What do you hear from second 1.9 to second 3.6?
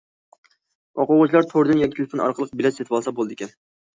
تېلېفون ئارقىلىق بېلەت سېتىۋالسا بولىدىكەن.